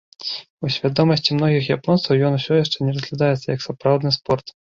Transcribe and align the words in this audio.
У 0.67 0.69
свядомасці 0.75 1.35
многіх 1.39 1.67
японцаў 1.77 2.11
ён 2.29 2.39
усё 2.39 2.53
яшчэ 2.63 2.77
не 2.89 2.95
разглядаецца 2.97 3.47
як 3.55 3.61
сапраўдны 3.67 4.09
спорт. 4.19 4.45